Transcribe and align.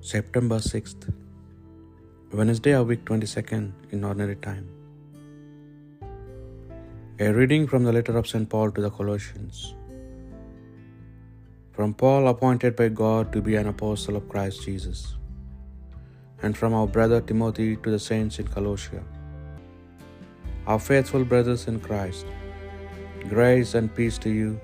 September 0.00 0.58
6th, 0.58 1.12
Wednesday 2.32 2.72
of 2.72 2.86
week 2.86 3.04
22nd 3.04 3.72
in 3.90 4.04
ordinary 4.04 4.36
time. 4.36 4.66
A 7.18 7.32
reading 7.32 7.66
from 7.66 7.82
the 7.82 7.92
letter 7.92 8.16
of 8.16 8.28
St. 8.28 8.48
Paul 8.48 8.70
to 8.70 8.80
the 8.80 8.90
Colossians. 8.90 9.74
From 11.72 11.94
Paul, 11.94 12.28
appointed 12.28 12.76
by 12.76 12.88
God 12.90 13.32
to 13.32 13.42
be 13.42 13.56
an 13.56 13.66
apostle 13.66 14.14
of 14.14 14.28
Christ 14.28 14.62
Jesus, 14.62 15.16
and 16.42 16.56
from 16.56 16.72
our 16.72 16.86
brother 16.86 17.20
Timothy 17.20 17.74
to 17.74 17.90
the 17.90 17.98
saints 17.98 18.38
in 18.38 18.46
Colossia, 18.46 19.02
our 20.68 20.78
faithful 20.78 21.24
brothers 21.24 21.66
in 21.66 21.80
Christ, 21.80 22.24
grace 23.28 23.74
and 23.74 23.92
peace 23.92 24.18
to 24.18 24.30
you 24.30 24.60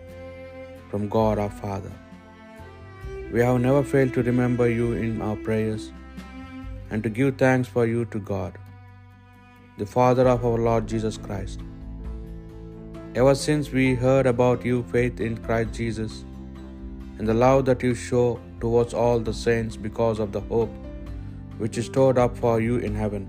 from 0.91 1.09
God 1.09 1.41
our 1.41 1.51
Father. 1.51 1.93
We 3.35 3.41
have 3.41 3.61
never 3.63 3.83
failed 3.83 4.13
to 4.15 4.23
remember 4.23 4.67
you 4.71 4.93
in 5.05 5.21
our 5.21 5.35
prayers 5.47 5.87
and 6.91 7.03
to 7.03 7.11
give 7.15 7.37
thanks 7.37 7.71
for 7.77 7.85
you 7.85 8.05
to 8.13 8.19
God, 8.21 8.59
the 9.77 9.87
Father 9.95 10.27
of 10.33 10.45
our 10.49 10.59
Lord 10.67 10.87
Jesus 10.93 11.17
Christ. 11.25 11.65
Ever 13.17 13.35
since 13.35 13.71
we 13.73 13.87
heard 14.03 14.29
about 14.33 14.65
your 14.65 14.85
faith 14.93 15.23
in 15.29 15.39
Christ 15.47 15.73
Jesus 15.79 16.23
and 17.19 17.27
the 17.27 17.35
love 17.35 17.65
that 17.65 17.83
you 17.83 17.93
show 18.03 18.29
towards 18.61 18.95
all 18.95 19.19
the 19.19 19.35
saints 19.35 19.77
because 19.89 20.21
of 20.21 20.31
the 20.31 20.45
hope 20.53 20.71
which 21.65 21.77
is 21.77 21.87
stored 21.87 22.23
up 22.27 22.39
for 22.45 22.55
you 22.61 22.77
in 22.91 22.95
heaven. 22.95 23.29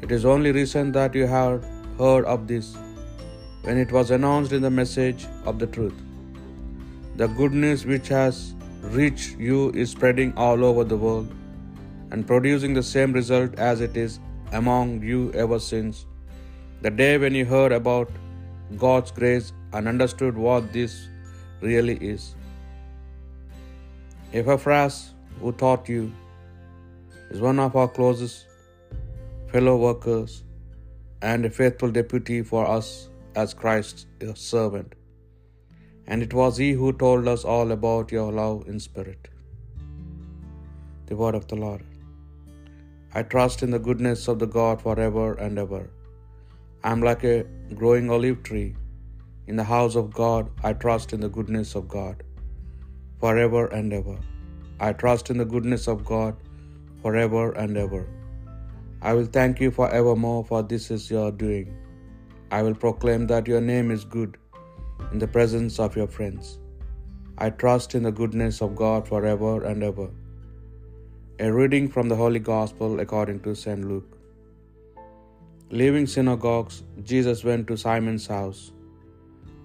It 0.00 0.12
is 0.12 0.24
only 0.36 0.52
recent 0.52 0.92
that 0.92 1.18
you 1.22 1.26
have 1.26 1.66
heard 1.98 2.30
of 2.36 2.46
this 2.46 2.70
when 3.64 3.82
it 3.86 3.90
was 3.98 4.14
announced 4.20 4.52
in 4.52 4.62
the 4.62 4.74
message 4.78 5.26
of 5.44 5.58
the 5.58 5.70
truth. 5.78 6.00
The 7.16 7.30
good 7.42 7.52
news 7.66 7.84
which 7.84 8.06
has 8.20 8.54
reached 8.82 9.38
you 9.38 9.70
is 9.70 9.90
spreading 9.90 10.32
all 10.36 10.64
over 10.64 10.84
the 10.84 10.96
world 10.96 11.32
and 12.10 12.26
producing 12.26 12.74
the 12.74 12.82
same 12.82 13.12
result 13.12 13.54
as 13.58 13.80
it 13.80 13.96
is 13.96 14.18
among 14.52 15.02
you 15.02 15.30
ever 15.32 15.58
since 15.58 16.06
the 16.82 16.90
day 16.90 17.18
when 17.18 17.34
you 17.34 17.44
heard 17.44 17.72
about 17.72 18.10
God's 18.76 19.10
grace 19.10 19.52
and 19.72 19.86
understood 19.86 20.36
what 20.36 20.72
this 20.72 21.08
really 21.60 21.96
is. 21.96 22.34
Epaphras, 24.32 25.12
who 25.40 25.52
taught 25.52 25.88
you, 25.88 26.12
is 27.30 27.40
one 27.40 27.58
of 27.58 27.76
our 27.76 27.88
closest 27.88 28.46
fellow 29.48 29.76
workers 29.76 30.44
and 31.20 31.44
a 31.44 31.50
faithful 31.50 31.90
deputy 31.90 32.42
for 32.42 32.66
us 32.66 33.10
as 33.36 33.52
Christ's 33.52 34.06
servant. 34.34 34.94
And 36.10 36.24
it 36.26 36.32
was 36.38 36.56
he 36.62 36.70
who 36.78 36.88
told 37.02 37.28
us 37.32 37.42
all 37.54 37.68
about 37.74 38.14
your 38.16 38.30
love 38.38 38.58
in 38.70 38.78
spirit. 38.86 39.24
The 41.08 41.18
word 41.20 41.36
of 41.38 41.46
the 41.50 41.58
Lord. 41.64 41.82
I 43.18 43.22
trust 43.34 43.62
in 43.66 43.70
the 43.74 43.84
goodness 43.88 44.22
of 44.32 44.38
the 44.42 44.50
God 44.58 44.82
forever 44.86 45.28
and 45.44 45.62
ever. 45.64 45.84
I 46.84 46.90
am 46.94 47.02
like 47.08 47.24
a 47.34 47.36
growing 47.80 48.08
olive 48.16 48.40
tree. 48.48 48.70
In 49.50 49.56
the 49.60 49.68
house 49.74 49.96
of 50.02 50.08
God, 50.24 50.50
I 50.68 50.72
trust 50.84 51.14
in 51.16 51.22
the 51.26 51.32
goodness 51.38 51.70
of 51.80 51.86
God 51.96 52.18
forever 53.22 53.64
and 53.78 53.96
ever. 54.00 54.18
I 54.88 54.92
trust 55.04 55.30
in 55.32 55.40
the 55.42 55.50
goodness 55.54 55.86
of 55.94 56.04
God 56.12 56.36
forever 57.02 57.46
and 57.62 57.82
ever. 57.86 58.04
I 59.08 59.12
will 59.16 59.30
thank 59.38 59.64
you 59.64 59.70
for 59.78 59.88
evermore, 60.00 60.42
for 60.50 60.62
this 60.74 60.86
is 60.96 61.10
your 61.14 61.30
doing. 61.44 61.68
I 62.58 62.62
will 62.66 62.78
proclaim 62.84 63.24
that 63.32 63.50
your 63.52 63.64
name 63.72 63.90
is 63.96 64.04
good 64.18 64.39
in 65.12 65.18
the 65.18 65.32
presence 65.36 65.78
of 65.84 65.96
your 65.98 66.06
friends. 66.16 66.58
I 67.38 67.50
trust 67.50 67.94
in 67.94 68.02
the 68.02 68.16
goodness 68.20 68.60
of 68.64 68.76
God 68.76 69.08
forever 69.08 69.64
and 69.64 69.82
ever. 69.82 70.08
A 71.44 71.50
reading 71.58 71.86
from 71.88 72.08
the 72.10 72.16
Holy 72.22 72.38
Gospel 72.38 73.00
according 73.04 73.40
to 73.44 73.54
St. 73.54 73.84
Luke. 73.90 74.18
Leaving 75.70 76.06
synagogues, 76.06 76.82
Jesus 77.10 77.44
went 77.44 77.66
to 77.68 77.76
Simon's 77.76 78.26
house. 78.26 78.72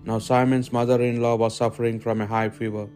Now, 0.05 0.19
Simon's 0.19 0.71
mother 0.71 1.01
in 1.01 1.21
law 1.25 1.35
was 1.35 1.57
suffering 1.61 1.99
from 1.99 2.21
a 2.21 2.27
high 2.33 2.49
fever, 2.49 2.87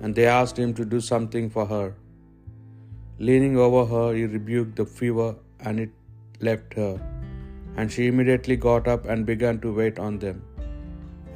and 0.00 0.14
they 0.14 0.26
asked 0.26 0.58
him 0.58 0.72
to 0.78 0.86
do 0.94 1.00
something 1.12 1.48
for 1.56 1.66
her. 1.66 1.94
Leaning 3.18 3.56
over 3.64 3.82
her, 3.92 4.14
he 4.14 4.24
rebuked 4.24 4.76
the 4.76 4.86
fever, 4.98 5.30
and 5.60 5.78
it 5.84 5.90
left 6.48 6.72
her, 6.82 6.94
and 7.76 7.92
she 7.92 8.06
immediately 8.06 8.56
got 8.56 8.88
up 8.88 9.04
and 9.04 9.30
began 9.32 9.60
to 9.60 9.72
wait 9.80 9.98
on 9.98 10.18
them. 10.24 10.38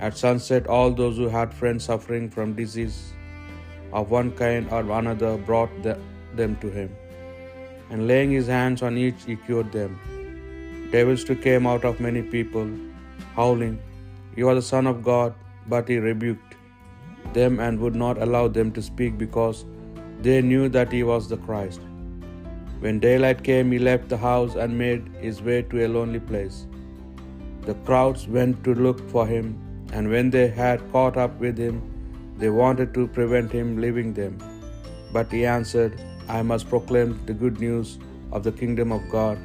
At 0.07 0.19
sunset, 0.21 0.67
all 0.77 0.91
those 1.01 1.17
who 1.21 1.29
had 1.35 1.55
friends 1.59 1.85
suffering 1.91 2.25
from 2.33 2.51
disease 2.57 2.97
of 3.99 4.11
one 4.17 4.33
kind 4.41 4.73
or 4.77 4.83
another 4.99 5.31
brought 5.51 5.73
them 6.41 6.53
to 6.65 6.73
him, 6.79 6.91
and 7.91 8.07
laying 8.11 8.35
his 8.37 8.51
hands 8.55 8.83
on 8.89 8.99
each, 9.05 9.25
he 9.29 9.37
cured 9.47 9.71
them. 9.79 9.95
Devils 10.93 11.25
too 11.29 11.39
came 11.47 11.71
out 11.73 11.87
of 11.91 12.05
many 12.09 12.23
people, 12.37 12.69
howling, 13.39 13.79
You 14.37 14.51
are 14.51 14.57
the 14.61 14.69
Son 14.73 14.87
of 14.93 15.03
God, 15.11 15.33
but 15.73 15.89
he 15.95 15.99
rebuked 16.11 16.55
them 17.41 17.59
and 17.67 17.81
would 17.81 17.99
not 18.05 18.23
allow 18.29 18.47
them 18.61 18.77
to 18.79 18.89
speak 18.93 19.19
because 19.27 19.65
they 20.29 20.39
knew 20.53 20.65
that 20.79 20.93
he 21.01 21.03
was 21.15 21.29
the 21.33 21.43
Christ. 21.49 21.81
When 22.85 23.05
daylight 23.09 23.43
came, 23.51 23.73
he 23.73 23.79
left 23.91 24.09
the 24.11 24.23
house 24.31 24.55
and 24.65 24.83
made 24.87 25.13
his 25.27 25.41
way 25.51 25.61
to 25.73 25.87
a 25.87 25.93
lonely 25.99 26.25
place. 26.33 26.67
The 27.69 27.77
crowds 27.89 28.25
went 28.39 28.65
to 28.65 28.75
look 28.87 29.01
for 29.15 29.27
him, 29.37 29.47
and 29.95 30.11
when 30.15 30.31
they 30.35 30.47
had 30.61 30.81
caught 30.93 31.17
up 31.25 31.35
with 31.45 31.59
him, 31.65 31.77
they 32.41 32.51
wanted 32.61 32.93
to 32.95 33.03
prevent 33.17 33.53
him 33.59 33.69
leaving 33.85 34.13
them. 34.21 34.33
But 35.13 35.31
he 35.37 35.43
answered, 35.47 36.01
I 36.29 36.43
must 36.43 36.69
proclaim 36.69 37.11
the 37.27 37.37
good 37.43 37.61
news 37.61 37.99
of 38.33 38.43
the 38.47 38.55
kingdom 38.61 38.91
of 38.97 39.03
God 39.09 39.39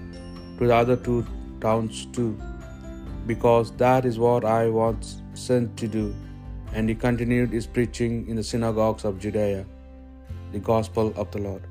to 0.57 0.67
the 0.67 0.75
other 0.75 0.97
two 1.07 1.19
towns 1.65 2.07
too, 2.17 2.31
because 3.27 3.71
that 3.83 4.05
is 4.11 4.17
what 4.25 4.43
I 4.43 4.63
was 4.69 5.21
sent 5.35 5.77
to 5.81 5.87
do. 5.87 6.05
And 6.73 6.89
he 6.89 6.95
continued 6.95 7.51
his 7.51 7.67
preaching 7.67 8.27
in 8.27 8.35
the 8.35 8.47
synagogues 8.51 9.05
of 9.05 9.19
Judea. 9.19 9.65
The 10.51 10.59
Gospel 10.59 11.13
of 11.15 11.29
the 11.35 11.39
Lord. 11.39 11.63